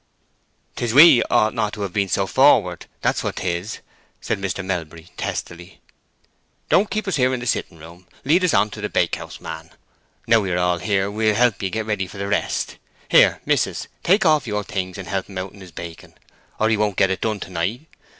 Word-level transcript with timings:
"'Tis 0.77 0.95
we 0.95 1.21
ought 1.29 1.53
not 1.53 1.73
to 1.73 1.83
have 1.83 1.93
been 1.93 2.07
so 2.09 2.25
forward; 2.25 2.87
that's 3.01 3.23
what 3.23 3.35
'tis," 3.35 3.81
said 4.19 4.39
Mr. 4.41 4.65
Melbury, 4.65 5.09
testily. 5.15 5.79
"Don't 6.69 6.89
keep 6.89 7.07
us 7.07 7.17
here 7.17 7.35
in 7.35 7.39
the 7.39 7.45
sitting 7.45 7.77
room; 7.77 8.07
lead 8.25 8.51
on 8.51 8.71
to 8.71 8.81
the 8.81 8.89
bakehouse, 8.89 9.39
man. 9.39 9.69
Now 10.25 10.39
we 10.39 10.51
are 10.51 10.79
here 10.79 11.11
we'll 11.11 11.35
help 11.35 11.61
ye 11.61 11.69
get 11.69 11.85
ready 11.85 12.07
for 12.07 12.17
the 12.17 12.27
rest. 12.27 12.77
Here, 13.09 13.41
mis'ess, 13.45 13.87
take 14.01 14.25
off 14.25 14.47
your 14.47 14.63
things, 14.63 14.97
and 14.97 15.07
help 15.07 15.27
him 15.27 15.37
out 15.37 15.53
in 15.53 15.61
his 15.61 15.71
baking, 15.71 16.15
or 16.59 16.69
he 16.69 16.77
won't 16.77 16.97
get 16.97 17.21
done 17.21 17.39
to 17.39 17.51
night. 17.51 17.81